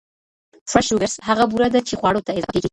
[0.71, 2.69] Fresh sugars هغه بوره ده چې خواړو ته اضافه کېږي.